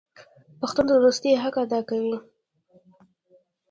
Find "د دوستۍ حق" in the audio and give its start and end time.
0.87-1.55